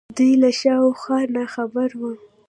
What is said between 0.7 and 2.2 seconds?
و خوا ناخبره وو